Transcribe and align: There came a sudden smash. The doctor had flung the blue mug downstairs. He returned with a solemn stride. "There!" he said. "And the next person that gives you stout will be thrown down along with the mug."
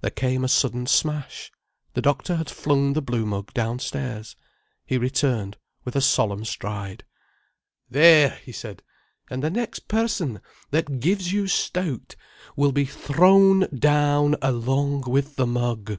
There 0.00 0.10
came 0.10 0.42
a 0.42 0.48
sudden 0.48 0.88
smash. 0.88 1.52
The 1.94 2.02
doctor 2.02 2.34
had 2.34 2.50
flung 2.50 2.94
the 2.94 3.00
blue 3.00 3.24
mug 3.24 3.54
downstairs. 3.54 4.34
He 4.84 4.98
returned 4.98 5.56
with 5.84 5.94
a 5.94 6.00
solemn 6.00 6.44
stride. 6.44 7.04
"There!" 7.88 8.40
he 8.44 8.50
said. 8.50 8.82
"And 9.30 9.40
the 9.40 9.50
next 9.50 9.86
person 9.86 10.40
that 10.72 10.98
gives 10.98 11.32
you 11.32 11.46
stout 11.46 12.16
will 12.56 12.72
be 12.72 12.86
thrown 12.86 13.68
down 13.72 14.34
along 14.42 15.02
with 15.02 15.36
the 15.36 15.46
mug." 15.46 15.96